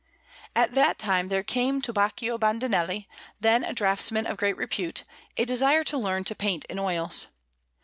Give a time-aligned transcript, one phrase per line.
[0.55, 3.07] At that time there came to Baccio Bandinelli,
[3.39, 5.03] then a draughtsman of great repute,
[5.37, 7.27] a desire to learn to paint in oils.